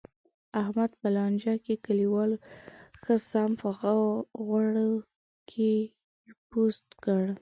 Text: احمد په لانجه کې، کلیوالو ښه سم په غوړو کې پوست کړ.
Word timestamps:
احمد 0.61 0.91
په 1.01 1.07
لانجه 1.15 1.55
کې، 1.65 1.73
کلیوالو 1.85 2.37
ښه 3.03 3.15
سم 3.29 3.49
په 3.61 3.69
غوړو 4.45 4.91
کې 5.49 5.73
پوست 6.49 6.87
کړ. 7.03 7.23